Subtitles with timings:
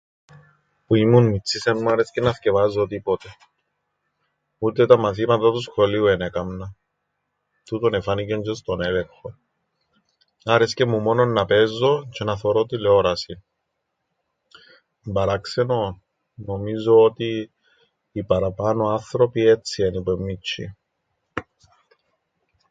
[0.85, 3.29] Που ήμουν μιτσής εν μου άρεσκεν να θκιεβάζω τίποτε.
[4.57, 6.75] Ούτε τα μαθήματα του σχολείου εν έκαμνα.
[7.65, 9.37] Τούτον εφάνηκεν τζ̆αι στον έλεγχον.
[10.43, 13.41] Άρεσκεν μου μόνον να παίζω τζ̆αι να θωρώ τηλεόρασην.
[15.05, 16.01] Εν' παράξενον;
[16.35, 17.51] Νομίζω ότι
[18.11, 20.75] οι παραπάνω άνθρωποι έτσι ένι που εν' μιτσ̆ιοί.